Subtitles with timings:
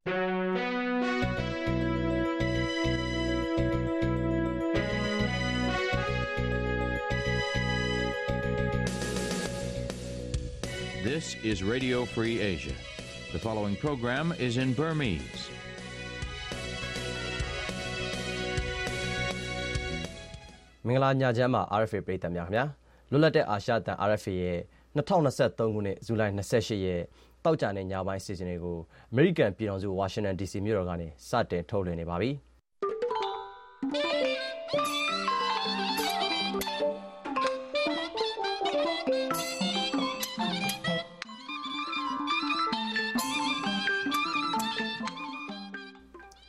[0.00, 0.16] This
[11.44, 12.72] is Radio Free Asia.
[13.34, 15.50] The following program is in Burmese.
[20.86, 22.64] ။မင်္ဂလာညချမ်းပါ RFA ပရိသတ်များခင်ဗျာ။
[23.10, 24.58] လွတ်လပ်တဲ့အာရှတန် RFA ရဲ့
[24.96, 27.02] 2023ခုနှစ်ဇူလိုင်28ရက်
[27.44, 28.78] တောက်ကြတဲ့ညပိုင်းစီစဉ်တွေကို
[29.12, 32.30] American ပြည်တော်စု Washington DC မြို့တော်ကနေ စတင်ထုတ်လွှင့်နေပါပြီ။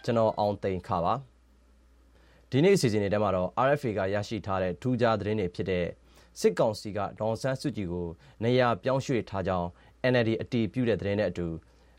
[0.06, 1.14] ကျွန်တော် အောင်သိန်းခါပါ။
[2.52, 5.86] ဒီနေ့ အစီအစဉ်တွေထဲမှာတော့ RFA က ရရှိထားတဲ့ ထူးခြားသတင်းတွေဖြစ်တဲ့
[6.40, 8.08] စစ်ကောင်စီက ဒေါန်ဆန်းစုကြည်ကို
[8.44, 9.70] နေရာပြောင်းရွှေ့ထားကြောင်း
[10.12, 11.48] NLD အတီးပြုတဲ့သတင်းနဲ့အတူ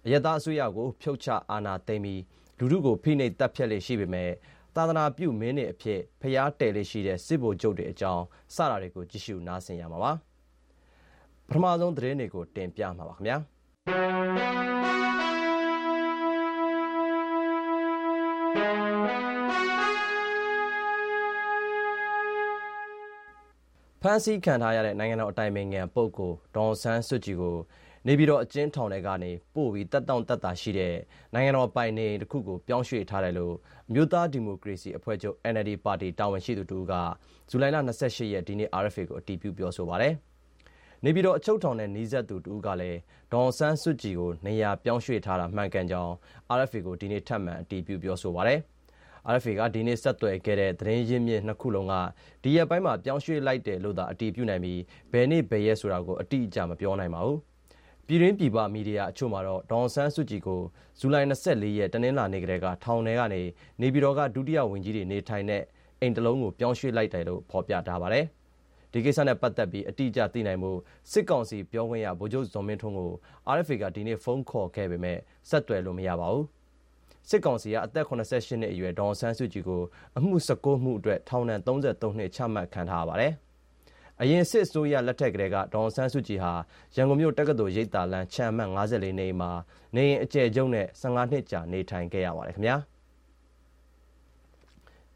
[0.07, 2.23] အယက်သားအစိုးရကိုဖြုတ်ချအာဏာသိမ်းပြီး
[2.59, 4.31] လူထုကိုဖိနှိပ်တပ်ဖြတ်လေရှိပေမဲ့
[4.77, 10.13] သာသနာပြုမင်းတွေအဖြစ်ဖျားတယ်လေရှိတဲ့စစ်ဗိုလ်ချုပ်တွေအကြောင်းစတာတွေကိုကြည့်ရှုနားဆင်ရမှာပါ
[11.49, 13.37] ပထမဆုံးသတင်းတွေကိုတင်ပြမှာပါခင်ဗျာ
[24.03, 27.57] ဖမ်းဆီးခံထားရတဲ့နိုင်ငံတော်အတိုင်ပင်ခံပုဂ္ဂိုလ်ဒေါ်ဆန်းစွတ်ကြည်ကို
[28.07, 30.95] နေပြည်တော်အကျဉ်းထောင်ထဲကနေပို့ပြီးတက်တောင့်တက်တာရှိတဲ့
[31.35, 33.55] နိုင်ငံတော်ပိုင်နေတစ်ခုကိုပြောင်းရွှေ့ထားတယ်လို့
[33.93, 36.95] မြို့သားဒီမိုကရေစီအဖွဲ့ချုပ် NLD ပါတီတာဝန်ရှိသူတို့က
[37.51, 40.15] ဇူလိုင်လ28ရက်ဒီနေ့ RFA ကိုအတည်ပြုပြောဆိုပါတယ်။
[41.05, 42.99] နေပြည်တော်အချုပ်ထောင်နဲ့နှီးဆက်သူတို့ကလည်း
[43.33, 46.13] ဒေါ်ဆန်းစွတ်ကြည်ကိုနေရာပြောင်းရွှေ့ထားတာမှန်ကန်ကြောင်း
[46.59, 48.59] RFA ကိုဒီနေ့ထပ်မံအတည်ပြုပြောဆိုပါတယ်။
[49.35, 51.95] RFA ကဒီနေ့ဆက်သွယ်ခဲ့တဲ့သတင်းရင်းမြစ်နှစ်ခုလုံးက
[52.43, 54.81] ဒီရက်ပိုင်းမှာပြောင်းရွှေ့လိုက်တယ်လို့သာအတည်ပြုနိုင်ပြီး
[55.13, 57.39] ဘယ်နေ့ဘယ်ရက်ဆိုတာကိုအတိအကျမပြောနိုင်ပါဘူး။
[58.13, 60.61] ပြည်တွင်းပြည်ပမီဒီယာအချို့မှာတော့ဒေါန်ဆန်းစုကြည်ကို
[60.99, 63.41] ဇူလိုင်24ရက်တနင်္လာနေ့ကတည်းကထောင်ထဲကနေ
[63.81, 65.63] နေပြည်တော်ကဒုတိယဝန်ကြီးတွေနေထိုင်တဲ့
[66.01, 68.25] အိမ်တလုံးကိုပြောင်းရွှေ့လိုက်တယ်လို့ဖော်ပြထားပါတယ်။
[68.93, 70.73] ဒီကိစ္စနဲ့ပတ်သက်ပြီးအတိအကျသိနိုင်မှု
[71.13, 73.11] စစ်ကောင်စီပြောခွင့်ရဗိုလ်ချုပ်ဇော်မင်းထွန်းကို
[73.57, 75.19] RFA ကဒီနေ့ဖုန်းခေါ်ခဲ့ပေမဲ့
[75.49, 76.45] ဆက်သွယ်လို့မရပါဘူး။
[77.29, 79.83] စစ်ကောင်စီကအသက်88နှစ်အရွယ်ဒေါန်ဆန်းစုကြည်ကို
[80.19, 83.35] အမှု19မှုအတွက်ထောင်ဒဏ်33နှစ်ချမှတ်ခံထားရပါတယ်။
[84.23, 86.53] အရင်စစ်အစိုးရလက်ထက်ကတည်းက ဒေါန်ဆန်းစုကြည်ဟာ
[86.95, 89.51] ရန်ကုန်မြို့ တက္ကသိုလ်ရိပ်သာလမ်းချမ်းမှတ် 54 နေမှာ
[89.97, 92.77] နေရင်အကျယ်ကျုံနဲ့15နှစ်ကြာ နေထိုင်ခဲ့ရပါတယ်ခင်ဗျာ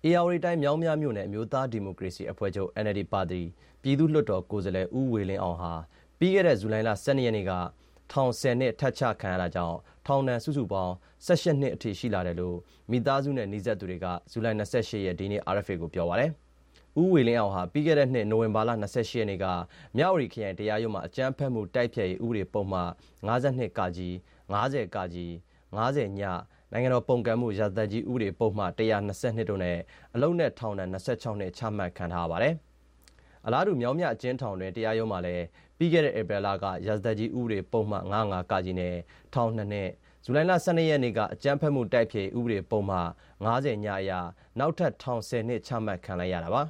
[0.06, 3.42] ။AR တိုင်း မြောင်းမြမြို့နယ် အမျိုးသားဒီမိုကရေစီအဖွဲ့ချုပ် NLD ပါတီ
[3.82, 5.72] ပြည်သူ့လွှတ်တော်ကိုယ်စားလှယ် ဦးဝေလင်းအောင်ဟာ
[6.18, 7.52] ပြီးခဲ့တဲ့ ဇူလိုင်လ12ရက်နေ့က
[8.12, 10.92] ထောင်10နှစ် ထပ်ချခံရတာကြောင့် ထောင်ဒဏ် စုစုပေါင်း
[11.26, 12.56] 18နှစ်အထိ ရှိလာတယ်လို့
[12.90, 16.32] မိသားစုနဲ့နှိစက်သူတွေက ဇူလိုင်28ရက် ဒီနေ့ RFA ကို ပြောပါတယ်။
[17.00, 19.46] ဦးဝေလင်းအောင်ဟာပြီးခဲ့တဲ့နှစ်နိုဝင်ဘာလ28ရက်နေ့က
[19.96, 22.90] မြဝတီခရိုင်တရားရုံးမှာအကြမ်းဖက်မှုတိုက်ဖျက်ရေးဥပဒေပုံမှန်
[23.28, 24.14] 52ကကြီး
[24.52, 25.32] 90ကကြီး
[25.76, 26.22] 90ည
[26.72, 29.78] နိုင်ငံတော်ပုံကံမှုရသက်ကြီးဥပဒေပုံမှန်122တို့နဲ့
[30.14, 32.54] အလုံးနဲ့ထောင်ဒဏ်26နှစ်ချမှတ်ခံထားရပါတယ်။
[33.46, 35.44] အလားတူမြောင်းမြအကျဉ်းထောင်တွင်တရားရုံးမှာလည်း
[35.78, 38.94] ပြီးခဲ့တဲ့ဧပြီလကရသက်ကြီးဥပဒေပုံမှန်95ကကြီးနဲ့
[39.34, 39.90] ထောင်2နှစ်
[40.24, 43.08] ဇူလိုင်လ12ရက်နေ့ကအကြမ်းဖက်မှုတိုက်ဖြေဥပဒေပုံမှန်
[43.44, 44.12] 90ညအရ
[44.58, 46.62] နောက်ထပ်ထောင်10နှစ်ချမှတ်ခံလိုက်ရတာပါ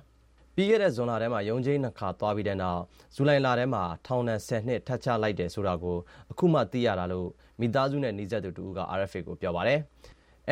[0.58, 2.82] ပြီးခဲ့တဲ့ဇွန်လထဲမှာရုံးချင်းနှစ်ခါသွားပြီးတဲ့နောက်
[3.14, 5.98] ဇူလိုင်လထဲမှာထောင်ဒဏ်10နှစ်ထပ်ချလိုက်တယ်ဆိုတာကို
[6.30, 7.28] အခုမှသိရတာလို့
[7.60, 9.78] မိသားစုနဲ့နှိစက်သူတူက RFA ကိုပြောပါတယ်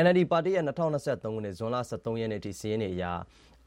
[0.02, 3.12] NLD ပါတီရဲ့2023ခုနှစ်ဇွန်လ23ရက်နေ့ထိစီးရင်နေအရာ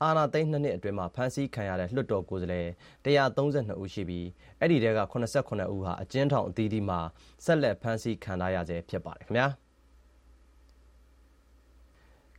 [0.01, 2.67] အာဏာသိမ်းနှစ်နှစ်အတွင်းမှာဖမ်းဆီးခံရတဲ့လွှတ်တော်ကိုယ်စားလှယ်
[3.05, 4.27] 132ဦးရှိပြီး
[4.59, 6.99] အဲ့ဒီတဲက89ဦးဟာအကျဉ်းထောင်အသီးသီးမှာ
[7.45, 9.47] ဆက်လက်ဖမ်းဆီးခံထားရဆဲဖြစ်ပါတယ်ခင်ဗျာ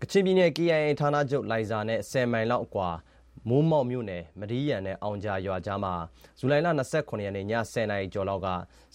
[0.00, 2.88] ကချင်ပြည်နယ် KIA ဌာနချုပ်လိုင်ဇာနဲ့10မိုင်လောက်အကွာ
[3.48, 5.94] မိုးမောက်မြို့နယ်မဒီရန်နဲ့အောင်ကြာရွာကြားမှာ
[6.38, 8.48] ဇူလိုင်လ29ရက်နေ့ည10:00နာရီကျော်လောက်က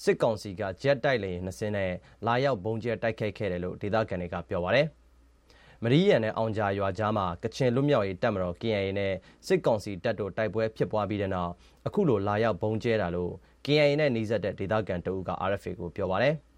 [0.04, 1.92] စစ်ကောင်စီကဂျက်တိုက်လေယာဉ်နှစ်စင်းနဲ့
[2.26, 4.88] လာရောက်ဘုံကျဲတိုက်ခိုက်ခဲ့တယ်လို့ဒေသခံတွေကပြောပါတယ်။
[5.84, 9.14] မရီးရန်နဲ့အောင်ကြာရွာကြားမှာကချင်လွတ်မြောက်ရေးတပ်မတော် KIA နဲ့
[9.48, 11.52] စစ်ကောင်စီတပ်တို့တိုက်ပွဲဖြစ်ပွားပြီးတဲ့နောက်
[11.88, 13.32] အခုလိုလာရောက်ဘုံကျဲတာလို့
[13.66, 16.36] KIA နဲ့နှီးစပ်တဲ့ဒေသခံတအုပ်က RFA ကိုပြောပါတယ်။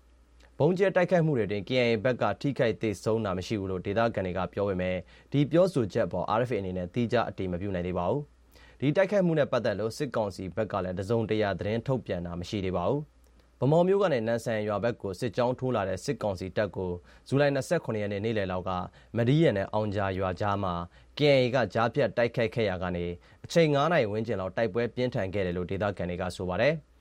[0.59, 4.95] ဘုံကျဲတိုက်ခိုက်မှုတွေတွင် KIA ဘက်က ထိခိုက်သေးဆုံးတာမရှိဘူးလို့ ဒေသခံတွေက ပြောပေမဲ့
[5.31, 8.21] ဒီပြောဆိုချက်ပေါ် RFA အနေနဲ့တိကျအတည်မပြုနိုင်သေးပါဘူး။
[8.79, 13.01] ဒီတိုက်ခိုက်မှုနဲ့ ပတ်သက်လို့ စစ်ကောင်စီဘက်ကလည်း တစုံတရာ သတင်းထုတ်ပြန်တာ မရှိသေးပါဘူး။
[13.59, 16.91] ဗမော်မျိုးကနေနန်ဆန်ရွာဘက်ကို စစ်ကြောင်းထိုးလာတဲ့ စစ်ကောင်စီတပ်ကို
[17.27, 18.71] ဇူလိုင်29ရက်နေ့ နေ့လယ်လောက်က
[19.17, 20.73] မဒီရန်နဲ့ အောင်ကြာရွာကြားမှာ
[21.17, 23.05] KNA က ကြားဖြတ်တိုက်ခိုက်ခဲ့ရာကနေ
[23.45, 26.75] အချိန်9နာရီဝန်းကျင်လောက် တိုက်ပွဲပြင်းထန်ခဲ့တယ်လို့ ဒေသခံတွေက ဆိုပါတယ်။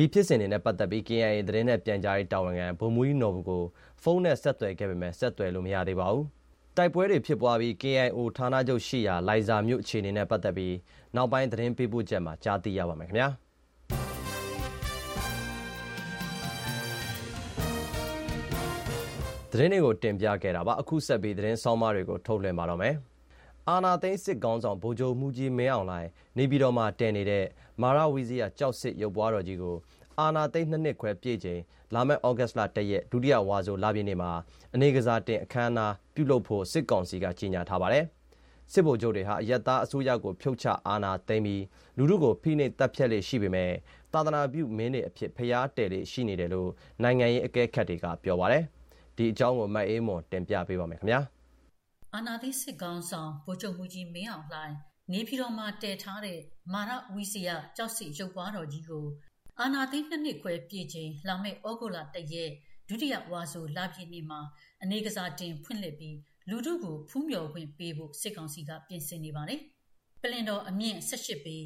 [0.00, 3.62] ဒီဖြစ်စဉ်တွေနဲ့ပတ်သက်ပြီး KNA သတင်းနဲ့ပြန်ကြားရေးတာဝန်ခံ ဗိုလ်မှူးကြီးနော်ဘူးကို
[4.02, 6.24] ဖုန်းနဲ့ ဆက်သွယ်ခဲ့ပေမဲ့ဆက်သွယ်လို့ မရသေးပါဘူး။
[6.76, 10.74] တိုက်ပွဲတွေဖြစ်ပွားပြီး KIO ဌာနချုပ်ရှိရာ လိုင်ဇာမြို့အခြေအနေနဲ့ပတ်သက်ပြီး
[11.16, 13.28] နောက်ပိုင်း သတင်းပေးပို့ချက်မှာ ကြားသိရပါမယ်ခင်ဗျာ။
[19.52, 22.96] သတင်းတွေကို တင်ပြခဲ့တာပါ အခုဆက်ပြီး သတင်းဆောင်းပါးတွေကို ထုတ်လွှင့်ပါတော့မယ်
[23.68, 26.08] အာနာသိန်း စစ်ကောင်းဆောင် ဗိုလ်ချုပ်မှုကြီး မင်းအောင်လှိုင်
[26.38, 27.44] နေပြည်တော်မှာ တည်နေတဲ့
[27.82, 29.76] မာရဝီဇီယာကြောက်စစ်ရုပ်ပွားတော်ကြီးကို
[30.18, 31.60] အာနာသိန်းနှစ်နှစ်ခွဲပြည့်ချိန်
[31.94, 34.30] လာမယ့်ဩဂတ်လ၁ရက်ဒုတိယဝါဆိုလပြည့်နေ့မှာ
[34.74, 38.04] အနေကစားတင်အခမ်းအနားပြုလုပ်ဖို့စစ်ကောင်စီကကြေညာထားပါတယ်
[38.72, 41.62] စစ်ဗိုလ်ချုပ်တွေဟာအယက်သားအစိုးရကိုဖြုတ်ချအာဏာသိမ်းပြီး
[41.96, 43.70] လူထုကိုဖိနှိပ်တပ်ဖြတ်လေရှိပေမဲ့
[44.12, 46.70] သာသနာပြုမင်းတွေအဖြစ်ဖျားတယ်လေရှိနေတယ်လို့
[47.02, 48.64] နိုင်ငံရေးအကဲခတ်တွေကပြောပါတယ်
[49.16, 51.20] ဒီအကြောင်းကိုမတ်အေးမွန်တင်ပြပေးပါမယ်ခင်ဗျာ
[52.14, 54.74] အာနာသိစစ်ကောင်းဆောင်ဗိုလ်ချုပ်မူကြီးမင်းအောင်လှိုင်
[55.12, 56.38] နေပြည်တော်မှာတည်ထားတဲ့
[56.72, 59.06] မာရဝီစီယာကြောက်စီရုပ်ပွားတော်ကြီးကို
[59.60, 62.50] အာနာသိနှစ်နှစ်ခွဲပြည့်ချိန်လာမယ့်ဩဂုတ်လတရက်
[62.88, 64.40] ဒုတိယဝါဆိုလပြည့်နေ့မှာ
[64.82, 66.16] အနေကစားတင်ဖွင့်လှစ်ပြီး
[66.48, 69.60] လူထုကိုဖူးမြော်ခွင့်ပေးဖို့စစ်ကောင်စီကပြင်ဆင်နေပါတယ်။
[70.22, 71.56] ပလင်တော်အမြင့်18ပေ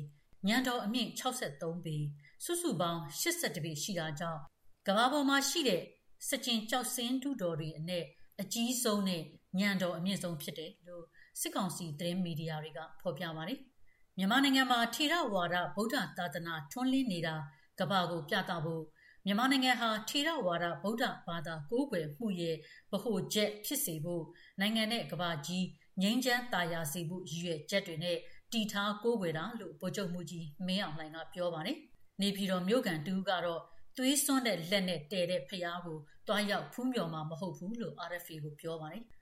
[0.49, 1.97] ညံတော်အမြင့်63ပေ
[2.45, 4.41] စုစုပေါင်း82ပေရှိတာကြောင့်
[4.87, 5.83] ကမ္ဘာပေါ်မှာရှိတဲ့
[6.29, 8.05] စကြင်ကြောက်စင်းတူတော်တွေအနက်
[8.41, 9.23] အကြီးဆုံးနဲ့
[9.59, 11.05] ညံတော်အမြင့်ဆုံးဖြစ်တယ်လို့
[11.41, 13.59] စစ်ကောင်စီသတင်းမီဒီယာတွေကဖော်ပြပါတယ်။
[14.19, 17.35] မြန်မာနိုင်ငံမှာထေရဝါဒဗုဒ္ဓသာသနာထွန်းလင်းနေတာ
[17.81, 18.83] ကမ္ဘာကိုပြသဖို့
[19.27, 22.57] မြန်မာနိုင်ငံဟာထေရဝါဒဗုဒ္ဓဘာသာကိုးကွယ်မှုရဲ့
[22.93, 24.25] ဗဟိုချက်ဖြစ်စေဖို့
[24.61, 25.67] နိုင်ငံနဲ့ကမ္ဘာကြီး
[26.03, 28.19] ငြိမ်းချမ်းသာယာစေဖို့ရည်ရွယ်ချက်တွေနဲ့
[28.53, 31.79] တည်ထားကိုးကွယ်တာလို့ဗိုလ်ချုပ်မှုကြီးမင်းအောင်လှိုင်ကပြောပါတယ်။
[32.21, 33.61] နေပြည်တော်မြို့ကန်တူကတော့
[33.97, 35.99] သွေးစွန်းတဲ့လက်နဲ့တဲတဲ့ဖျားကို
[36.29, 39.05] တွားရောက်ဖူးမြော်မှာမဟုတ်ဘူးလို့ RFA ကိုပြောပါတယ်။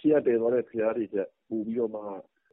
[0.00, 2.00] ရှိရတဲသွားတဲ့ဖျားတွေချက်ပူပြီးတော့မှ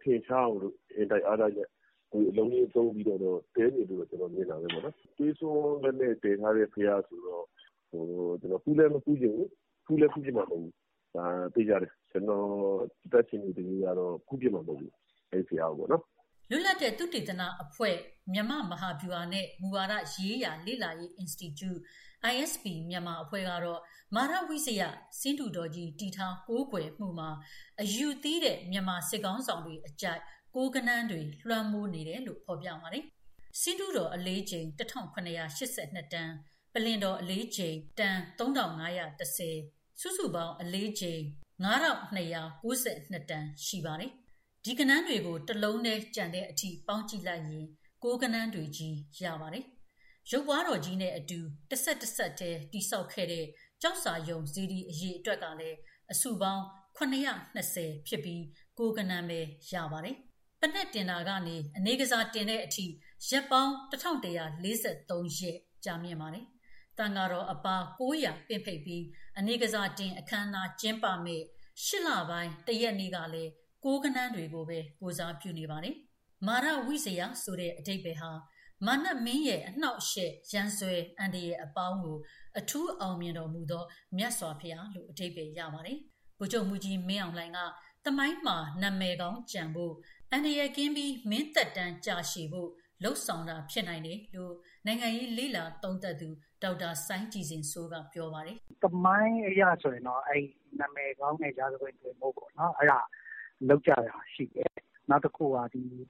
[0.01, 1.67] ထင်ရှားအောင်လို့ အင်တိုက်အားတိုက်နဲ့
[2.11, 7.45] ဒီအလုံးကြီးသုံးပြီးတော့တဲနေလို့ ကျွန်တော်မြင်တာပဲပေါ့နော်။သွေးစွန်းလက်နဲ့တဲထားတဲ့ဖျားဆိုတော့
[7.89, 8.03] ဟို
[8.39, 9.47] ကျွန်တော်ပူလည်းမပူချင်ဘူး။
[9.85, 10.73] ပူလည်းပူချင်မှာ မဟုတ်ဘူး။
[11.15, 12.47] ဒါသိကြတယ်။ကျွန်တော်
[13.11, 14.91] တက်ချင်တဲ့ကြီးကတော့ပူချင်မှာ မဟုတ်ဘူး။
[15.31, 16.03] အဲ့ဖျားပေါ့နော်။
[16.49, 17.95] လွတ်လပ်တဲ့ သုတေသနအဖွဲ့
[18.33, 21.79] မြန်မာမဟာဗျူဟာနဲ့မူဝါဒရေးရာ လေ့လာရေး Institute
[22.31, 23.81] ISP မြန်မာအဖွဲ့ကတော့
[24.15, 24.81] မာရဝိဇယ
[25.19, 27.29] စင်းတူတော်ကြီးတီထားကိုးကွယ်မှုမှာ
[27.81, 30.21] အယူသီးတဲ့မြန်မာစစ်ကောင်းဆောင်တွေအကြိုက်
[30.55, 33.03] ကိုကနန်းတွေလွှမ်းမိုးနေတယ်လို့ဖော်ပြပါတယ်။
[33.61, 36.33] စင်းတူတော်အလေးချိန်1982တန်း
[36.73, 41.21] ပလင်တော်အလေးချိန်တန်း3510စုစုပေါင်းအလေးချိန်
[41.63, 44.11] 9292တန်းရှိပါတယ်။
[44.63, 47.65] ဒီကနန်းတွေကိုတလုံးနဲ့ကြံတဲ့အထိပေါင်းကြည့်လိုက်ရင်
[48.03, 49.65] ကိုးကနန်းတွေကြီးရပါတယ်။
[50.31, 51.39] ရုပ်ပွားတော်ကြီးနဲ့အတူ
[51.69, 53.45] တစ်ဆက်တစ်ဆက်တည်းတိဆောက်ခဲ့တဲ့
[53.81, 55.77] ကြောက်စာယုံဇီဒီအရေးအတွက်ကလည်း
[56.11, 56.63] အစုပေါင်း
[56.97, 58.43] 920ဖြစ်ပြီး
[58.77, 59.39] ကိုးကနန်းပဲ
[59.73, 60.15] ရပါတယ်။
[60.61, 62.85] ပနက်တင်တာကနေအနေကစားတင်တဲ့အထိ
[63.29, 64.35] ရက်ပေါင်း1143
[65.39, 66.45] ရက်ကြာမြင့်ပါတယ်။
[66.97, 69.03] တန်ဃာတော်အပါ900ပင့်ဖိတ်ပြီး
[69.37, 71.41] အနေကစားတင်အခမ်းအနားကျင်းပမဲ့
[71.85, 73.51] ရှစ်လပိုင်းတရက်နေ့ကလည်း
[73.83, 75.95] ကိုးကနန်းတွေကိုပဲကိုစားပြုနေပါတယ်။
[76.47, 78.31] မာရဝိဇယဆိုတဲ့အတိတ်ပဲဟာ
[78.85, 82.17] မာနမင်းရဲ့အနှောက်အယှက်ရန်ဆွဲအန်ဒီရဲ့အပေါင်းကို
[82.59, 83.83] အထူးအောင်မြင်တော်မူသော
[84.17, 85.97] မြတ်စွာဘုရားလို့အတိတ်ပဲရပါတယ်။
[86.39, 87.59] ဘုချုပ်မူကြီးမင်းအောင်လှိုင်က
[88.05, 89.93] တမိုင်းမှာနာမည်ကောင်းကြံဖို့
[90.31, 92.69] အန်ဒီရဲ့ကင်းပြီးမင်းသက်တမ်းကြာရှည်ဖို့
[93.03, 94.53] လှုပ်ဆောင်တာဖြစ်နိုင်တယ်လို့
[94.85, 96.29] နိုင်ငံရေးလေးလာသုံးသပ်သူ
[96.63, 100.43] ဒေါက်တာဆိုင်းကြည်စင်ဆိုးကပြောပါတယ်။တမိုင်းအရာဆိုရင်တော့အဲ့
[100.79, 102.99] နာမည်ကောင်းတဲ့ဂျာစပွင့်တွေမဟုတ်ပေါ့နော်။အဲ့ဒါ
[103.69, 104.73] လုပ်ကြတာရှိတယ်။
[105.09, 105.49] နောက်တခုက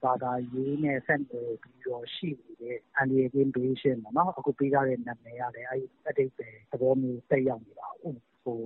[0.04, 8.16] ဘာသာရေးနဲ့ ဆက်နွယ်ပြီးတော့ ရှိနေတဲ့ အန္တရာယ်ကင်းဘေးရှင်းပေါ့နော်။အခုပေးထားတဲ့ နာမည်ကလည်း အဲဒီအဓိပ္ပါယ်သဘောမျိုး သက်ရောက်နေတာကိုး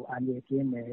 [0.10, 0.86] ။အန္တရာယ်ကင်းမယ်၊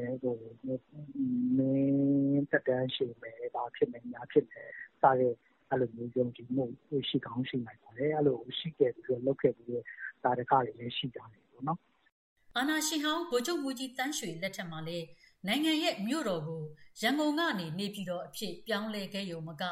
[1.56, 4.68] မင်းသက်တမ်းရှည်မယ်၊ဘာဖြစ်မယ် ညာဖြစ်မယ်
[5.00, 5.34] စတဲ့
[5.70, 6.64] အဲလိုမျိုး ယုံကြည်မှု
[7.08, 9.84] ရှိကောင်းရှိနိုင်ပါတယ်။အဲလိုရှိခဲ့ပြီးတော့လုပ်ခဲ့ဖူးတဲ့
[10.22, 11.78] သာဓကတွေလည်း ရှိကြတယ်ပေါ့နော်။”
[12.56, 15.06] အာဏာရှင်ဟောင်း ဗိုလ်ချုပ်မှူးကြီးသန်းရွှေလက်ထက်မှာလည်း
[15.46, 16.62] နိုင်ငံရဲ့မြို့တော်ကို
[17.00, 19.62] ရန်ကုန်ကနေနေပြည်တော်အဖြစ်ပြောင်းလဲခဲ့ရုံမက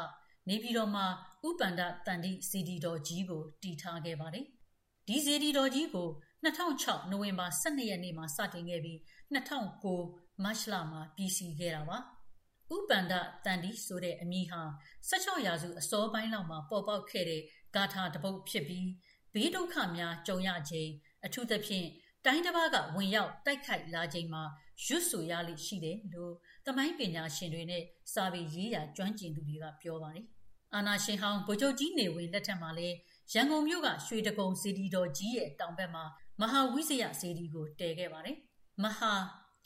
[0.49, 1.05] နေပြည်တော်မှာ
[1.47, 4.45] ဥပန္ဒတန်တိစီဒီတော်ကြီးကိုတည်ထားခဲ့ပါတယ်။
[5.07, 6.07] ဒီစီဒီတော်ကြီးကို
[6.43, 8.97] 2006နိုဝင်ဘာ12ရက်နေ့မှာစတင်ခဲ့ပြီး
[9.35, 11.97] 2009မတ်လမှာပြီးစီးခဲ့တာပါ။
[12.75, 13.13] ဥပန္ဒ
[13.45, 14.61] တန်တိဆိုတဲ့အမည်ဟာ
[15.09, 17.41] 16ရာစုအစောပိုင်းလောက်မှာပေါ်ပေါက်ခဲ့တဲ့
[17.75, 18.89] ဂါထာတပုတ်ဖြစ်ပြီး
[19.33, 20.91] ဘေးဒုက္ခများကြုံရခြင်း
[21.25, 21.87] အထူးသဖြင့်
[22.25, 24.43] တိုင်းတစ်ပါးကဝင်ရောက်တိုက်ခိုက်လာချိန်မှာ
[24.85, 26.33] ရွတ်ဆိုရလိရှိတယ်လို့
[26.65, 27.83] သမိုင်းပညာရှင်တွေနဲ့
[28.13, 30.25] စာပေရေးရာကျွမ်းကျင်သူတွေကပြောပါတယ်။
[30.75, 32.95] အာနာရှင်ဟောင်းဗိုလ်ချုပ်ကြီးနေဝင်လက်ထက်မှာလည်း
[33.33, 36.03] ရန်ကုန်မြို့ကရွှေတကုံစီဒီတော်ကြီးရဲ့တောင်ဘက်မှာ
[36.41, 38.37] မဟာဝိဇယစီဒီကိုတည်ခဲ့ပါတယ်။
[38.83, 39.11] မဟာ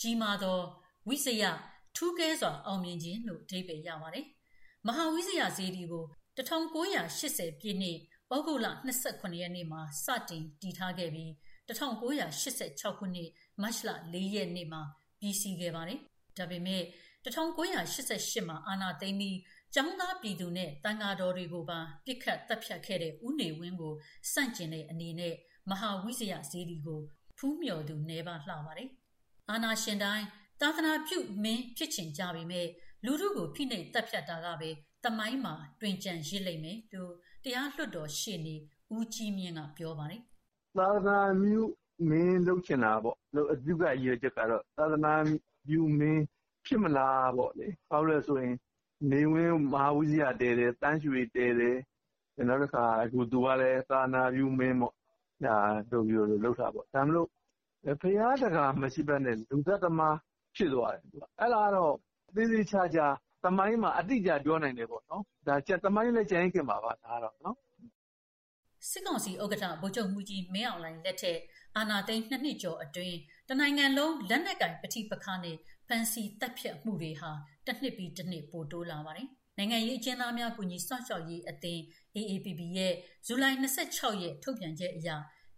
[0.02, 0.60] ကြီးမားသော
[1.08, 1.44] ဝိဇယ
[1.96, 4.26] ထူးကဲစွာအောင်မြင်ခြင်းလို့အဓိပ္ပာယ်ရပါတယ်။
[4.88, 6.06] မဟာဝိဇယစီဒီကို
[6.38, 7.98] 1980ပြည့်နှစ်
[8.34, 8.68] ဩဂုတ်လ
[9.04, 11.30] 29ရက်နေ့မှာစတင်တည်ထားခဲ့ပြီး
[11.68, 13.30] 1986ခုနှစ်
[13.62, 14.82] မတ်လ4ရက်နေ့မှာ
[15.20, 16.00] ပြီးစီးခဲ့ပါတယ်။
[16.38, 16.84] ဒါပေမဲ့
[17.26, 19.38] 1988မှာအာဏာသိမ်းပြီး
[19.74, 23.94] ကျောင်းသားပြည်သူနဲ့တန်ဃာတော်တွေကိုပါပြစ်ခတ်တပ်ဖြတ်ခဲ့တဲ့ဦးနေဝင်းကို
[24.34, 25.34] စန့်ကျင်တဲ့အနေနဲ့
[25.70, 27.02] မဟာဝိဇယဇေဒီကို
[27.38, 28.90] ဖူးမြော်သူနေပါလှပါတယ်။
[29.50, 30.26] အာဏာရှင်တိုင်း
[30.62, 32.68] သာသနာပြုမင်းဖြစ်ချင်ကြပေမဲ့
[33.06, 34.70] လူထုကိုဖိနှိပ်တပ်ဖြတ်တာကပဲ
[35.04, 38.56] တမိုင်းမှာတွင်ကြံရစ်လိမ့်မယ်လို့တရားလွှတ်တော်ရှေ့နေ
[38.96, 40.22] ဦးကြီးမြင့်ကပြောပါတယ်။
[40.78, 41.62] သာသနာပြု
[42.10, 43.18] မင်းလုပ်ချင်တာပေါ့။
[43.54, 45.14] အဓိကအရည်ချက်ကတော့သာသနာ
[45.68, 46.24] ပြုမင်း
[46.66, 48.56] ဖြစ်မလားပေါ့လေ။ဘာလို့လဲဆိုရင်
[49.12, 51.78] နေဝင်းမဟာဝိဇ္ဇာတဲတယ်တန်းရွှေတဲတယ်
[52.50, 54.94] နောက်တစ်ခါအခုသူကလည်းသာနာပြုမင်းပေါ့
[55.46, 55.58] ဒါ
[55.92, 57.28] တို့ပြီးတော့လှုပ်တာပေါ့ဒါမလို့
[58.02, 60.18] ဖရာတကာမရှိဘဲနဲ့လူသက်သမား
[60.56, 61.94] ဖြစ်သွားတယ်သူကအဲ့ဒါတော့
[62.36, 63.08] သေးသေးချာချာ
[63.44, 67.58] သမိုင်းမှာအတိအကျပြောနိုင်တယ်ပေါ့နော်ဒါကျသမိုင်းလည်းကျန်ခင်ပါပါဒါတော့နော်
[68.90, 71.40] စစ်ကောင်စီဥက္ကဋ္ဌဗိုလ်ချုပ်မှုကြီးမင်းအောင်လှိုင်လက်ထက်
[71.78, 73.18] အာဏာသိမ်းနှစ်နှစ်ကျော်အတွင်း
[73.50, 77.32] တနိုင်ငံလုံးလက်နက်ကင်ပဋိပက္ခနဲ့ဖန်စီတပ်ဖြတ်မှုတွေဟာ
[77.66, 79.28] တစ်နှစ်ပြီးတစ်နှစ်ပိုတိုးလာပါတယ်။
[79.58, 81.82] နိုင်ငံရေးအကျဉ်းသားများကူညီစောင့်ရှောက်ရေးအသင်း
[82.16, 82.94] AAPP ရဲ့
[83.26, 85.10] ဇူလိုင်26ရက်ထုတ်ပြန်ချက်အရ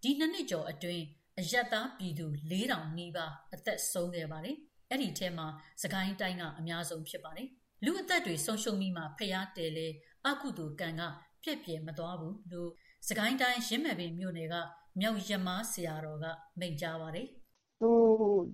[0.04, 1.04] ဒီနှစ်နှစ်ကျော်အတွင်း
[1.40, 4.58] အယက်သားပြည်သူ4000နီးပါးအသက်ဆုံးခဲ့ပါတယ်။
[4.90, 5.48] အဲ့ဒီထဲမှာ
[5.82, 7.48] စကိုင်းတိုင်းကအများဆုံးဖြစ်ပါတယ်။
[7.86, 9.88] လူအသက်တွေဆုံးရှုံးပြီးမှဖျားတယ်လေ
[10.26, 11.02] အကုသိုလ်ကံက
[11.44, 12.72] ပြက်ပြယ်မသွားဘူးလို့
[13.08, 14.56] စကိုင်းတိုင်းရင်းမဲ့ပင်မြို့နယ်က
[15.00, 16.26] မြောက်ရမားဆရာတော်က
[16.60, 17.28] မိန့်ကြားပါတယ်။
[17.82, 17.90] သူ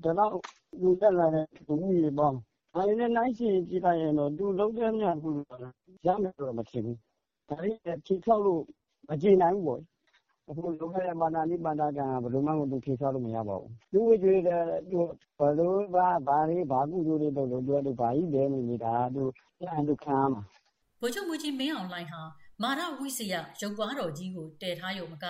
[0.03, 0.31] ဒါတော့
[0.81, 2.31] လူတက်လာတဲ့ဘုံကြီးပေါ့။
[2.73, 5.29] ဒါနဲ့နိုင်ရှင်ကြည့်လိုက်ရင်တော့ သူလုံးတဲ့မြတ်ကူ
[6.05, 6.97] ရမယ်တော့ မထင်ဘူး။
[7.49, 8.61] ဒါလေးဖြေထောက်လို့
[9.09, 9.81] မကြင်နိုင်ဘူးပေါ့။
[10.49, 14.97] အခုလုံးတဲ့မာနာနိပန္ဒကံဘယ်လိုမှမသူဖြေထောက်လို့ မရပါဘူး။သူ့ဝိကျွေးတဲ့သူ
[15.39, 19.23] ဘယ်လိုဘာဘာလေးဘာကုသိုလ်တွေလုပ်လို့ပြောလို့ဘာကြီးလဲနေတာသူ
[19.61, 20.41] အန်သူခံမှာ
[20.99, 22.21] ဗိုလ်ချုပ်မူကြီး မင်းအောင်လှိုင်ဟာ
[22.61, 25.25] မာရဝိစယရုပ်ပွားတော်ကြီးကို တည်ထားရုံမက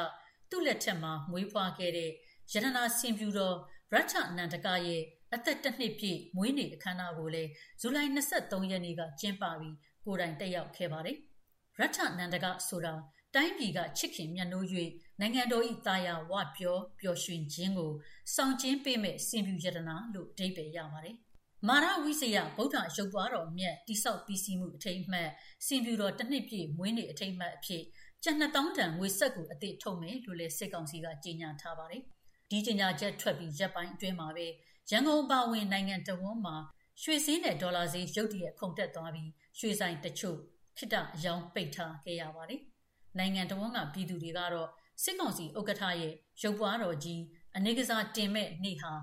[0.54, 2.10] သူ့လက်ထက်မှာမွေးဖွားခဲ့တဲ့
[2.52, 3.56] ရတနာစင်ပြူတော်
[3.94, 5.02] ရထအနန္တကရဲ့
[5.34, 7.50] အသက်တစ်နှစ်ပြည့်မွေးနေ့အခမ်းအနားကိုလည်း
[7.82, 11.18] ဇူလိုင်23ရက်နေ့ကကျင်းပပြီးကိုယ်တိုင်တက်ရောက်ခဲ့ပါတယ်။
[11.80, 12.94] ရထနန္ဒကဆိုတာ
[13.36, 14.66] တိုင်းပြည်ကချစ်ခင်မြတ်နိုး၍
[15.20, 17.92] နိုင်ငံတော်၏တာယာဝပြောပျော်ရွှင်ခြင်းကို
[18.36, 21.18] ဆောင်ကျင်းပေးမဲ့စင်ပြူယတနာလို့အဓိပ္ပာယ်ရပါတယ်။
[21.68, 25.30] မာရဝိစယဗုဒ္ဓရုပ်ပွားတော်မြတ်တိဆောက်ပြီးစီးမှုအထိမ်းအမှတ်
[25.68, 27.84] စင်ပြူတော်တစ်နှစ်ပြည့်မွေးနေ့အထိမ်းအမှတ်အဖြစ်
[28.24, 32.04] ကျပ်2000တန်ငွေဆက်ကိုအသည့်ထုတ်မယ်လို့လည်းစစ်ကောင်စီကကြေညာထားပါတယ်။
[32.50, 34.48] ဒီကြေညာချက်ထွက်ပြီးရက်ပိုင်းအတွင်းမှာပဲ
[34.92, 36.56] ရန်ကုန်ပါဝင်နိုင်ငံတဝန်းမှာ
[37.02, 40.38] ရွှေစည်းနဲ့ဒေါ်လာဈေးရုတ်တရက်ခုန်တက်သွားပြီးရွှေဆိုင်တချို့
[40.78, 42.62] ခိတအယောင်ပိတ်ထားခဲ့ရပါတယ်။
[43.18, 44.70] နိုင်ငံတဝန်းကပြည်သူတွေကတော့
[45.04, 47.22] စစ်ကောင်စီဥက္ကဋ္ဌရဲ့ရုပ်ပွားတော်ကြီး
[47.56, 48.94] အနေကစားတင်မဲ့နေ့ဟာ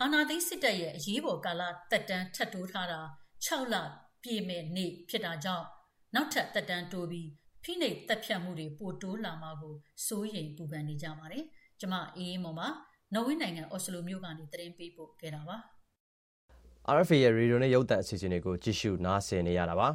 [0.00, 3.00] အာနာသိစစ်တပ်ရဲ့အရေးပေါ်ကာလတက်တန်းထပ်တိုးထားတာ
[3.46, 3.74] 6လ
[4.22, 5.66] ပြည့်မဲ့နေ့ဖြစ်တာကြောင့်
[6.14, 7.28] နောက်ထပ်တက်တန်းတိုးပြီး
[7.64, 9.74] ဖိနှိပ်တက်ဖြတ်မှုတွေပိုတိုးလာမှာကို
[10.06, 11.44] စိုးရိမ်ပူပန်နေကြပါတယ်။
[11.80, 12.68] ကျမအေးမော်ပါ
[13.14, 15.56] နော်ဝေနိုင်ငံအော်စလိုမြို့ကနေသတင်းပေးပို့ခဲ့တာပါ။
[16.96, 19.88] RFA ရဲ့ရေဒီယိုနဲ့ရုပ်သံအစီအစဉ်တွေကိုကြည့်ရှုနားဆင်နေရတာပါ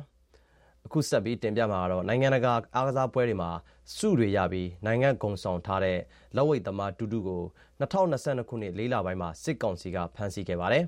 [0.85, 3.51] အခုဆက်ပြီးတင်ပြမှာကတော့နိုင်ငံတကာအားကစားပွဲတွေမှာ
[3.97, 5.99] စုတွေရပြီးနိုင်ငံဂုံဆောင်ထားတဲ့
[6.35, 7.43] လက်ဝိတ်သမားတူတူကို
[7.79, 10.85] 2022ခုနှစ်လေးလပိုင်းမှာစစ်ကောင်စီကဖမ်းဆီးခဲ့ပါတယ်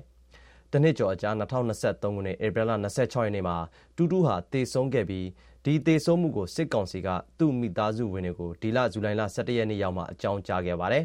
[0.72, 3.56] တနစ်ကျော်အကြာ2023ခုနှစ်ဧပြီလ26ရက်နေ့မှာ
[3.96, 5.26] တူတူဟာတေဆုံးခဲ့ပြီး
[5.64, 11.04] ဒီတေဆုံးမှုကိုစစ်ကောင်စီကသူ့မိသားစုဝင်တွေကိုဒီလဇူလိုင်လ17ရက်နေ့ရောက်မှအကြောင်းကြားခဲ့ပါတယ်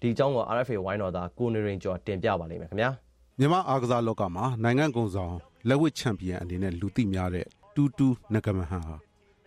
[0.00, 2.90] ဒီအကြောင်းကို RFA ဝိုင်းတော်သားကိုနေရင်ကျော်တင်ပြပါလိမ့်မယ်ခင်ဗျာ။
[3.38, 5.34] မြန်မာအားကစားလောကမှာနိုင်ငံကုန်ဆောင်
[5.68, 8.96] လက်ဝှေ့ချန်ပီယံအနေနဲ့လူသိများတဲ့တူတူနဂမဟန်ဟာ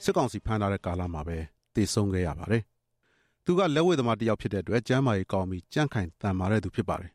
[0.03, 1.37] စစ်ကောင်စီဖမ်းထားတဲ့ကာလမှာပဲ
[1.75, 2.63] တည်ဆုံခဲ့ရပါတယ်။
[3.45, 7.11] သူကလက်ဝှေ့သမားတစ်ယောက်ဖြစ်တဲ့အတွက်ကျမ်းမာရေးကောင်းပြီးကြန့်ခိုင်တန်မာတဲ့သူဖြစ်ပါတယ်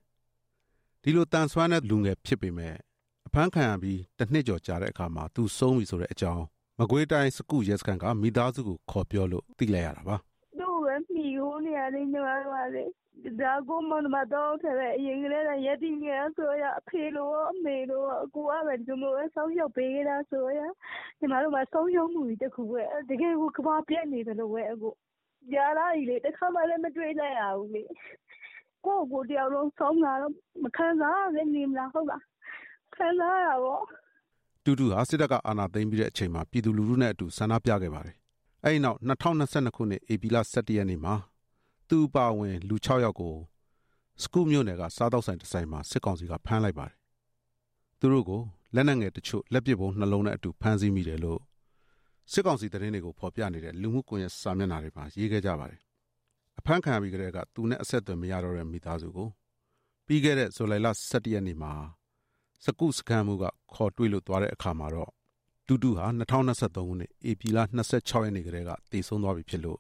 [1.03, 2.75] ။ဒီလိုတန်ဆွမ်းတဲ့လူငယ်ဖြစ်ပေမဲ့
[3.27, 6.45] အဖမ်းခံရပြီးတစ်နှစ်ကျော်ကြာတဲ့အခါမှာသူဆုံးပြီဆိုတဲ့အကြောင်း
[6.83, 10.17] မကွေးတိုင်းစကုရဲစခန်းကမိသားစုကိုခေါ်ပြောလို့သိလိုက်ရတာပါ။
[10.59, 12.85] သူ့ပဲမိကိုနေရတယ်ညီမတို့ကလေ
[13.41, 20.61] ဒါကိုမမတော့ထဲအရင်ကလေးကရက်တီငယ်ဆိုရအဖေလိုအမေလိုအကူအပဲဒီလိုဆောင်းရောက်ပေးတာဆိုရ
[21.19, 24.91] ညီမတို့ကဆောင်းရောက်မှုတခုပဲတကယ်ကိုကဘာပြက်နေတယ်လို့ပဲအခု
[25.53, 27.83] ကြားလာလေတခါမှလည်းမတွေ့လိုက်ရဘူးလေ
[28.87, 30.35] ကိုကိုတယောက်လုံးဆောင်းလာတော့
[30.65, 32.23] မခံစားရနေမလားဟုတ်လား
[32.97, 33.77] ခံစားရပါ
[34.71, 38.17] တူတူဟာစစ်တပ်ကအာဏာသိမ်းပြီးတဲ့အချိန်မှာပြည်သူလူထုနဲ့အတူဆန္ဒပြခဲ့ပါတယ်
[38.65, 41.15] အဲဒီနောက်2022ခုနှစ်ဧပြီလ17ရက်နေ့မှာ
[41.89, 43.35] သူအပါဝင်လူ6ယောက်ကို
[44.23, 46.97] စကူမြို့နယ်ကစားတောက်ဆိုင်တစ်ဆိုင်မှာစစ်ကောင်စီကဖမ်းလိုက်ပါတယ်။
[47.99, 48.41] သူတို့ကို
[48.75, 51.41] လက်နက်ငယ်တချို့လက်ပစ်ဗုံးနှလုံးနဲ့အတူဖမ်းဆီးမိတယ်လို့
[52.33, 55.81] စစ်ကောင်စီသတင်းတွေကိုဖော်ပြနေတဲ့လူမှုကွန်ရက်စာမျက်နှာတွေမှာရေးခဲ့ကြပါတယ်။
[56.59, 59.29] အဖမ်းခံပြီးကြတဲ့ကသူနဲ့အဆက်အသွယ်မရတော့တဲ့မိသားစုကို
[60.07, 61.73] ပြီးခဲ့တဲ့ဇူလိုင်လ17ရက်နေ့မှာ
[62.65, 65.11] စကုစကန်မှုကခေါ်တွေ့လို့သွားတဲ့အခါမှာတော့
[65.67, 67.59] တူတူဟာ2023ခုနှစ်ဧပြီလ
[67.93, 69.79] 26ရက်နေ့ကတည်းကတည်ဆုံသွားပြီဖြစ်လို့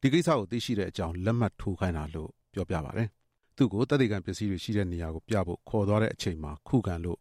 [0.00, 3.08] ဒီကိစ္စကိုသိရှိတဲ့အကြောင်းလက်မှတ်ထိုးခိုင်းတာလို့ပြောပြပါတယ်။
[3.56, 7.18] သူ့ကိုတသက်ခံပစ္စည်းတွေရှိတဲ့နေရာကိုပြဖို့ခေါ်သွားတဲ့အချိန်မှာခုခံလို့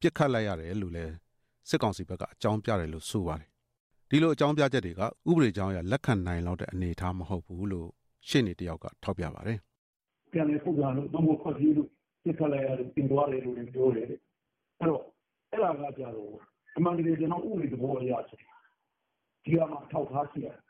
[0.00, 1.12] ပြစ်ခတ်လိုက်ရတယ်လို့လည်း
[1.68, 3.48] စစ်ကောင်စီဘက်ကအကြောင်းပြတယ်လို့ဆိုပါတယ်။
[4.10, 7.88] ဒီလိုအကြောင်းပြချက်တွေကဥပဒေကြောင်းအရလက်ခံနိုင်လောက်တဲ့အနေအထားမဟုတ်ဘူးလို့
[8.28, 9.58] ရှင်းနေတယောက်ကထောက်ပြပါတယ်။
[10.32, 11.88] ပြန်လေခုခံလို့တော့မခွင့်ပြုလို့
[12.24, 14.06] ပြစ်ခတ်လိုက်ရတယ်ပြင်သွားတယ်လို့ပြောတယ်
[15.82, 16.34] ကကျတော့
[16.76, 18.54] အမှန်တကယ်ကျနော်ဥပဒေသဘောအရဆိုရင်
[19.44, 20.56] ဒီဟာမှာအထောက်အထားရှိရတယ်။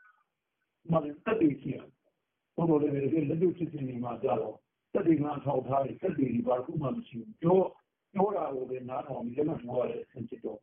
[0.85, 1.89] ဥပမာသက်သေရှိရတယ်။
[2.55, 4.55] သို့သော်လည်းပဲတကယ့်လက်တွေ့ဖြစ်စဉ်တွေမှာကျတော့
[4.93, 10.59] သက်သေခံအထောက်အထားတွေ၊သက်သေတွေဘာတခုမှမရှိဘူး။ပြောတာကိုပဲနားထောင်ပြီးလက်မှတ်ထိုးရတဲ့အဆင့်ဖြစ်တော့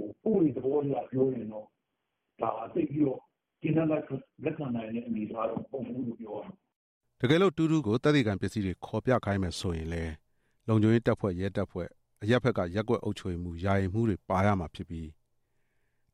[0.00, 1.66] ဥပဒေသဘောအရပြောရင်တော့
[2.40, 3.20] ဒါသိပ်ပြီးတော့
[3.60, 6.56] ကျေနပ်လက်ခံနိုင်တဲ့အနေအထားတော့မဟုတ်ဘူးလို့ပြောရမယ်။
[7.20, 10.12] တကယ်လို့တူးတူးကိုသက်သေခံပစ္စည်းတွေခေါ်ပြခိုင်းမယ်ဆိုရင်လည်း
[10.68, 11.88] လုံခြုံရေးတပ်ဖွဲ့၊ရဲတပ်ဖွဲ့၊
[12.22, 15.08] အရပ်ဘက်ကရပ်ကွက်အုပ်ချုပ်ရေးမှူး၊ယာယီမှူးတွေပါရမှာဖြစ်ပြီး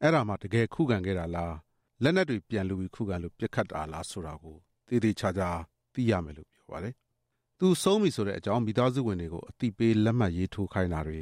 [0.00, 1.52] အဲ့ဒါမှတကယ်ခုခံခဲ့တာလား၊
[2.02, 4.56] လက်နက်တွေပြန်လုပြီးခုခံလို့ပစ်ခတ်တာလားဆိုတာကို
[4.88, 5.48] သေသေချာချာ
[5.94, 6.94] သိရမယ်လို့ပြောပါတယ်။
[7.58, 11.20] သူဆုံးပြီဆိုတဲ့အကြောင်းမိသားစုဝင်တွေကိုအသိပေးလက်မှတ်ရေးထိုးခိုင်းတာတွေ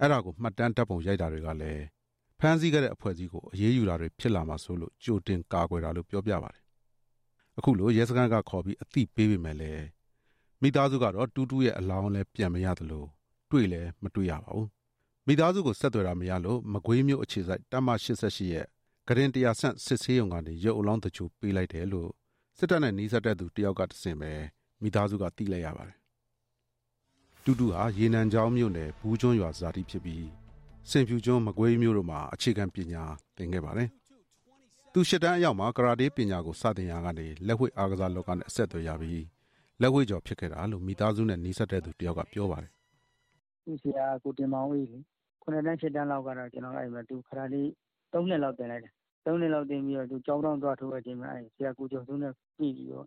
[0.00, 1.82] အဲ့ဒါကိုမှတ်တမ်းဓာတ်ပုံရိုက်တာတွေကလည်း
[2.38, 6.64] ဖမ်းဆီးခဲ့တဲ့အဖွဲ့အစည်းကိုအရေးယူတာတွေဖြစ်လာမှာစိုးလို့ကြိုတင်ကာကွယ်တာလို့ပြောပြပါတယ်။
[7.58, 9.84] အခုလိုရဲစခန်းကခေါ်ပြီးအသိပေးပေမဲ့လည်း
[10.62, 13.06] မိသားစုကတော့တူးတူးရဲ့အလောင်းလည်းပြန်မရသလို
[13.50, 14.66] တွေ့လည်းမတွေ့ရပါဘူး။
[15.26, 18.66] မိသားစုကိုဆက်သွယ်တာမရလို့မကွေးမျိုးအခြေစိုက်တမ88ရဲ့
[19.08, 22.10] ဂရင်တရာဆန့်စစ်ဆေးရုံကနေရုပ်အလောင်းတချို့ပေးလိုက်တယ်လို့
[22.58, 24.32] စစ်တပ်နဲ့နှီးစပ်တဲ့သူတယောက်ကတဆင်ပဲ
[24.82, 25.96] မိသားစုကသိလိုက်ရပါတယ်။
[27.44, 30.26] တူတူဟာရေနံချောင်းမြို့နယ်ဘူးကျွန်းရွာဇာတိဖြစ်ပြီး
[30.90, 33.02] စင်ဖြူကျွန်းမကွေးမြို့တို့မှာအခြေခံပညာ
[33.36, 33.88] သင်ခဲ့ပါတယ်။
[34.92, 39.24] သူရှစ်တန်းအရောက်မှာကရာတေးပညာကိုစတင်ရာကနေလက်ဝှေ့အားကစားလောကနဲ့အဆက်အသွယ်ရပြီး
[39.80, 42.72] လက်ဝှေ့ကျော်ဖြစ်ခဲ့တာလို့မိသားစုနဲ့နှီးစပ်တဲ့သူတယောက်ကပြောပါတယ်။
[43.66, 44.98] သူ့ဆရာကိုတင်မောင်အေးလေ
[45.42, 47.68] ခုနှစ်တန်းရှစ်တန်းလောက်ကတော့ ကျွန်တော်အဲ့မှာ သူခရာလေး
[48.12, 48.92] ၃ နှစ်လောက်တင်လိုက်တယ်။
[49.24, 53.06] ၃ နှစ်လောက်တင်ပြီးတော့ သူကြောင်းတောင်း သွားထိုးတဲ့အချိန်မှာအဲ့ဆရာကိုကျော်စုနဲ့ပြည်ပြီးတော့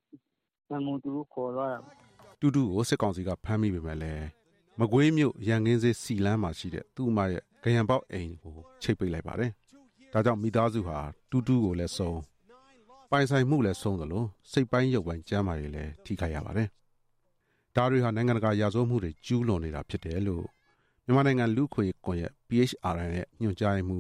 [0.72, 1.80] ငငုံသူကိုခေါ်သွားတာ။
[2.40, 4.26] တူတူကို စစ်ကောင်စီက ဖမ်းမိပေမဲ့လည်း
[4.80, 9.52] မကွေးမြို့ ရန်ကင်းစေးစီလန်းမှာရှိတဲ့ သူ့အမရဲ့ဂရံပေါက်အိမ်ကို ချိတ်ပိတ်လိုက်ပါတယ်။
[10.14, 10.98] ဒါကြောင့် မိသားစုဟာ
[11.32, 12.20] တူတူကိုလည်းဆုံး
[13.12, 16.68] ပိုင်ဆိုင်မှုလည်း ဆုံးသလို စိတ်ပိုင်းရုပ်ပိုင်း ကျမ်းမာရေးလည်း ထိခိုက်ရပါတယ်။
[17.76, 20.46] ဒါတွေဟာနိုင်ငံတကာရာဇဝတ်မှုတွေကျူးလွန်နေတာဖြစ်တယ်လို့
[21.06, 24.00] မြန်မာနိုင်ငံလူခွေကွန်ရက် PHRN ရဲ့ညွှန်ကြားမှု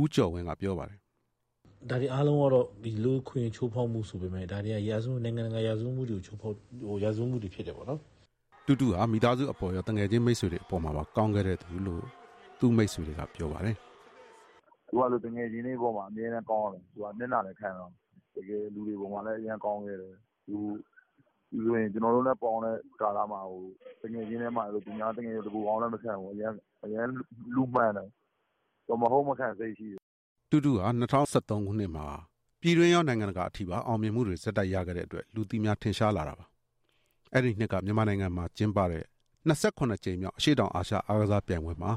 [0.00, 0.98] ဦးကျော်ဝင်းကပြောပါတယ်။
[1.90, 6.56] ဒါတွေအားလုံးကတော့ဒီလူခွင့်ချိုးဖောက်မှုဆိုပေမဲ့ဒါတွေကရာဇဝနိုင်ငံတကာရာဇဝမှုတွေကိုချိုးဖောက်
[6.88, 8.00] ဟိုရာဇဝမှုတွေဖြစ်တယ်ပေါ့နော်။
[8.66, 12.02] တူတူဟာမိသားစုအပေါ်ရောတငယ်ချင်းမိတ်ဆွေတွေအပေါ်မှာပါကောင်းခဲ့တဲ့သူလို့
[12.58, 13.76] သူ့မိတ်ဆွေတွေကပြောပါတယ်။
[14.88, 17.90] သူကလိုတငယ်ချင်းလေးပေါ်မှာအမြဲတမ်းကောင်းတယ်။သူကမျက်နှာလည်းခံတော့
[18.34, 20.14] တကယ်လူတွေပေါ်မှာလည်းအရင်ကောင်းခဲ့တယ်။
[20.46, 20.56] သူ
[21.62, 23.62] ဆိုရင် ကျွန်တော်တို့နဲ့ပေါင်းတဲ့ကာလမှာဟို
[24.02, 26.52] တငယ်ချင်းထဲမှာလို့ဒီများတငယ်တကူအောင်လည်းမခံဘူး အရင်
[26.84, 27.06] အရင်
[27.54, 28.08] လူမှန်တယ်။
[28.88, 30.00] တော့မဟုတ်မခံစိတ်ရှိတယ်။
[30.50, 32.06] တူတူဟာ2013ခုနှစ်မှာ
[32.60, 36.46] ပြည်တွင်းရော နိုင်ငံတကာအထိပါ အောင်မြင်မှုတွေစက်တိုက်ရခဲ့တဲ့အတွက် လူသိများထင်ရှားလာတာပါ။
[37.32, 39.04] အဲ့ဒီနှစ်က မြန်မာနိုင်ငံမှာကျင်းပတဲ့
[39.48, 41.92] 28ကြိမ်မြောက် အရှိတောင်အာရှ အားကစားပြိုင်ပွဲမှာ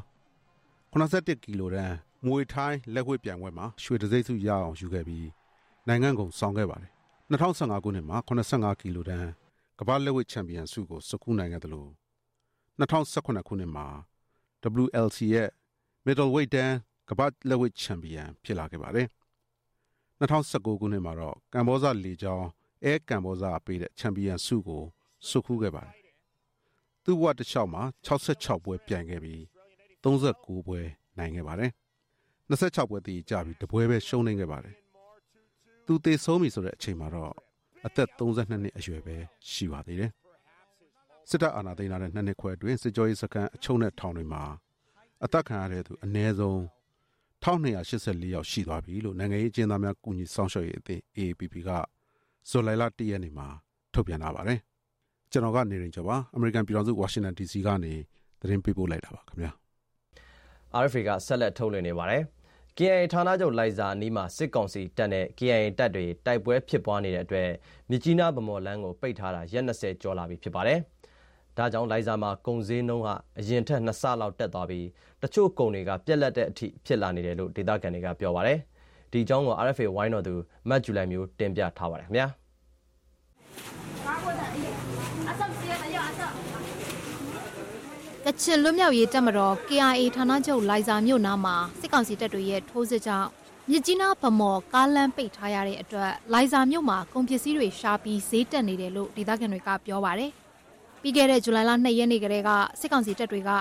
[0.91, 5.27] 81ကီလိုတန်း မွေထိုင်းလက်ဝှေ့ပြိုင်ပွဲမှာ ရွှေတံဆိပ်စုရအောင်ယူခဲ့ပြီး
[5.87, 6.91] နိုင်ငံကုန်ဆောင်ခဲ့ပါတယ်
[7.31, 9.27] 2015ခုနှစ်မှာ85ကီလိုတန်း
[9.79, 11.91] ကမ္ဘာလက်ဝှေ့ချန်ပီယံဆုကိုစကူးနိုင်ခဲ့တယ်လို့
[12.79, 13.87] 2018ခုနှစ်မှာ
[14.83, 15.49] WLC ရဲ့
[16.05, 16.75] middleweight တန်း
[17.09, 19.07] ကမ္ဘာလက်ဝှေ့ချန်ပီယံဖြစ်လာခဲ့ပါတယ်
[20.19, 22.47] 2019ခုနှစ်မှာတော့ကမ္ဘောဇလေကြောင်း
[22.83, 24.83] အဲကမ္ဘောဇပေးတဲ့ချန်ပီယံဆုကို
[25.29, 25.93] စုခူးခဲ့ပါတယ်
[27.03, 29.41] သူ့ဘဝတစ်လျှောက်မှာ66ပွဲပြိုင်ခဲ့ပြီး
[30.03, 30.79] 39ပွဲ
[31.17, 31.71] နိုင်ခဲ့ပါတယ်
[32.49, 34.75] 26ပွဲတည်ကြပြီးတပွဲပဲရှုံးနေခဲ့ပါတယ်
[35.85, 37.33] သူသေဆုံးပြီဆိုတဲ့အချိန်မှာတော့
[37.85, 39.15] အသက်32နှစ်အရွယ်ပဲ
[39.51, 40.11] ရှိပါသေးတယ်
[41.29, 44.43] စစ်တပ်အာဏာသိမ်းလာတဲ့နှစ်နှစ်ခွဲအတွင်းစစ်ကြောရေးစခန်းအချုံနဲ့ထောင်တွေမှာ
[45.23, 46.57] အသက်ခံရတဲ့သူအနည်းဆုံး
[47.43, 51.69] 1284ယောက်ရှိသွားပြီလို့နိုင်ငံရေးအကျဉ်းသားများကူညီဆောင်ရွက်ရေးအသင်း AAPP က
[52.49, 53.47] ဇူလိုင်လ1ရက်နေ့မှာ
[53.93, 54.59] ထုတ်ပြန်လာပါတယ်
[55.31, 57.93] ကျွန်တော်ကနေရင်ကျော်ပါအမေရိကန်ပြည်ထောင်စုဝါရှင်တန် DC ကနေ
[58.41, 59.51] သတင်းပေးပို့လိုက်တာပါခင်ဗျာ
[60.83, 62.23] RFA ကဆက်လက်ထုတ်လွှင့်နေပါတယ်။
[62.79, 67.49] KIA ဌာနချုပ် လိုင်ဇာနီးမှာ စစ်ကောင်စီတပ်နဲ့ KIA တပ်တွေ တိုက်ပွဲဖြစ်ပွားနေတဲ့အတွက်
[67.89, 70.79] မြစ်ကြီးနားဗမော်လမ်းကို ပိတ်ထားတာ ရက်20ကျော်လာပြီဖြစ်ပါတယ်။
[71.57, 73.09] ဒါကြောင့် လိုင်ဇာမှာ ကုန်စည်နှုန်းက
[73.39, 74.87] အရင်ထက်2ဆလောက် တက်သွားပြီး
[75.21, 78.57] တချို့ကုန်တွေက ပြက်လက်တဲ့အထိ ဖြစ်လာနေတယ်လို့ ဒေသခံတွေက ပြောပါတယ်။
[79.11, 80.33] ဒီအကြောင်းကို RFA ဝိုင်းတော်သူ
[80.69, 82.27] မတ်ဂျူလိုင်မျိုး တင်ပြထားပါတယ်ခင်ဗျာ။
[88.29, 93.29] ကချင်လွတ်မြောက်ရေးတပ်မတော် KIA ဌာနချုပ်လိုင်ဇာမြို့နားမှာစစ်ကောင်စီတပ်တွေရဲ့ထိုးစစ်ကြောင့်
[93.69, 100.31] မြစ်ကြီးနားဗမော်ကားလမ်းပိတ်ထားရတဲ့အတွက်လိုင်ဇာမြို့မှာကုန်ပစ္စည်းတွေရှားပြီးဈေးတက်နေတယ်လို့ဒေသခံတွေကပြောပါတယ်။
[101.01, 103.51] ပြီးခဲ့တဲ့ဇူလိုင်လ2ရက်နေ့ကတည်းကစစ်ကောင်စီတပ်တွေက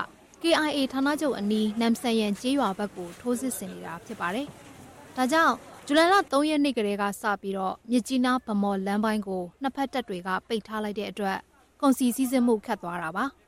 [0.42, 4.46] KIA ဌာနချုပ်အနီးနမ်ဆန်ရန်ကျေးရွာဘက်ကိုထိုးစစ်ဆင်နေတာဖြစ်ပါတယ်။
[5.16, 5.54] ဒါကြောင့်
[5.86, 11.38] ဇူလိုင်လ3ရက်နေ့ကတည်းကစပြီးတော့မြစ်ကြီးနားဗမော်လမ်းပိုင်းကိုနှစ်ဖက်တပ်တွေကပိတ်ထားလိုက်တဲ့အတွက်
[11.80, 13.26] ကုန်စည်စည်းစိမ်မှုခတ်သွားတာပါ။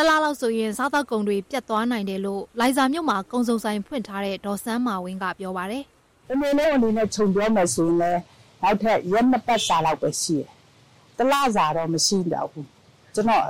[0.00, 5.84] တလားလောက်ဆိုရင်စားသောက်ကုန်တွေပြတ်သွားနိုင်တယ်လို့လိုင်ဇာမြို့မှာကုံစုံဆိုင်ဖွင့်ထားတဲ့ဒေါ်စန်းမာဝင်းကပြောပါတယ်။
[6.30, 8.20] အမေလေးအနေနဲ့ခြုံပြောမယ်ဆိုရင်လည်း
[8.62, 10.48] နောက်ထပ်ရက်နှစ်ပတ်စာလောက်ပဲရှိတယ်။
[11.18, 12.66] တလားစာတော့မရှိတော့ဘူး။
[13.14, 13.42] ကျွန်တော်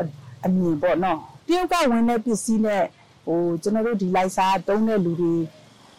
[0.45, 2.83] အမြင်ပေါ့နော်။တရုတ်ကဝင်တဲ့ပစ္စည်းနဲ့
[3.27, 3.31] ဟ
[3.63, 5.35] ကျွန်တော်တို့ဒီလိုက်စားတုံးတဲ့လူတွေ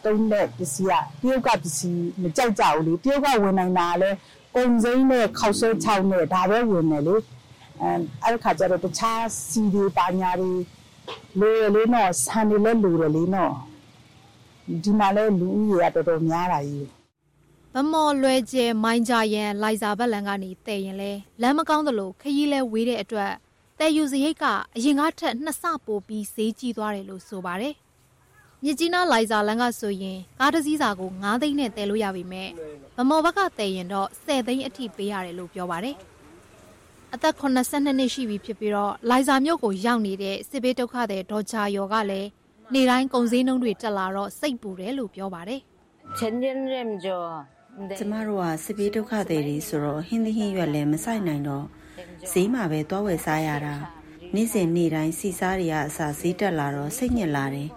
[0.04, 4.16] တုံးတဲ့ပစ္စည်းကတရုတ်ကပစ္စည်းမကြိုက်ကြဘူးလေတရုတ်ကဝင်နိုင်တာလည်း
[4.56, 7.14] ကုံစိမ့်နဲ့ခောက်ဆွဲချောင်းနဲ့ဒါပဲဝင်တယ်လေ
[7.82, 7.92] အဲ
[8.24, 10.52] အဲ့ခါကျတော့တခြားစီတွေပါညာတွေ
[11.40, 13.54] လိုရလေနော်ဆန်တွေလည်းလိုတယ်လေနော်
[14.82, 16.88] ဒီမှာလည်းလူဦးရေကတော်တော်များတာကြီး
[17.74, 23.32] ဗမော်လွယ်ကျဲမိုင်းကြရန်လိုက်စာဘက်လန်ကနေတည်ရင်လဲလမ်းမကောင်းသလိုခရီးလဲဝေးတဲ့အတွက်
[23.78, 24.44] တည်ယူစရိတ်က
[24.76, 27.74] အရင်ကထက်နှစ်ဆပိုပြီးဈေးကြီးသွားတယ်လို့ဆိုပါတယ်။
[28.64, 32.48] မြစ်ကြီးနားလိုက်စာလမ်းကဆိုရင်ကားတစ်စီးစာကို9သိန်းနဲ့တည်လို့ရပြီမဲ့
[32.96, 35.96] ဗမော်ဘက်ကတည်ရင်တော့10သိန်းအထိပေးရတယ်လို့ပြောပါတယ်။
[37.14, 42.28] အသက်82နှစ်ရှိပြီဖြစ်ပြီးတော့လိုက်စာမြို့ကိုရောက်နေတဲ့စစ်ဘေးဒုက္ခတဲ့ဒေါ်ချာယော်ကလည်း
[42.74, 45.60] နေတိုင်းကုန်စည်နှုန်းတွေတက်လာတော့စိတ်ပူတယ်လို့ပြောပါတယ်။
[46.18, 51.64] ကျမတို့ကစစ်ဘေးဒုက္ခသည်တွေဆိုတော့ဟင်းသီးဟင်းရွက်လည်းမဆိုင်နိုင်တော့
[52.32, 53.74] ဈေးမှာပဲသွားဝယ်စားရတာ
[54.34, 57.68] နေ့စဉ်နေ့တိုင်းစီစားတွေကအစားဈေးတက်လာတော့စိတ်ညစ်လာတယ်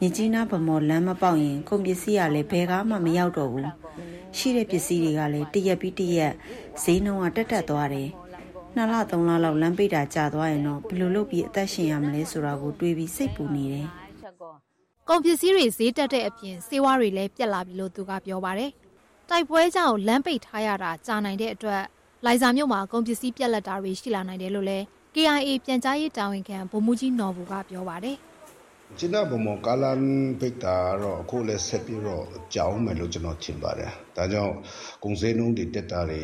[0.00, 3.72] မြကြီးနားဗမော်လမ်းမပေါက်ရင်ကုန်ပစ္စည်းကလည်းဘယ်ကားမှမရောက်တော့ဘူး
[4.36, 6.32] ရှိတဲ့ပစ္စည်းတွေကလည်းတရက်ပြီးတရက်
[6.82, 8.08] ဈေးနှုန်းကတက်တက်သွားတယ်
[8.74, 13.88] နှစ်လသုံးလလောက်လမ်းပိတ်တာကြာသွားရင်တော့ဘယ်လိုလုပ်ပြီးအသက်ရှင်ရမလဲဆိုတာကိုတွေးပြီးစိတ်ပူနေတယ်
[15.08, 18.70] ကုန်ပစ္စည်းတွေဈေးတက်တဲ့အပြင်စေဝါတွေလည်းပြက်လာပြီလို့သူကပြောပါတယ်။
[19.28, 21.82] တိုက်ပွဲကြောင့်လမ်းပိတ်ထားရတာကြာနိုင်တဲ့အတွက်
[22.24, 28.16] လိုက်စာမြို့မှာကုန်ပစ္စည်းပြက်လက်တာတွေရှိလာနိုင်တယ်လို့လည်း KIA ပြန်ကြားရေးတာဝန်ခံဗိုလ်မှူးကြီးနော်ဘူကပြောပါတယ်။
[28.98, 30.00] ကျင်းဗမောကာလန်
[30.40, 34.54] ပိတ်တာတော့အခုလည်းဆက်ပြီးတော့ကြောင်းမယ်လို့ကျွန်တော်ထင်ပါတယ်။ဒါကြောင့်
[35.04, 36.16] ကုန်စည်နှုန်းတွေတက်တာတွေ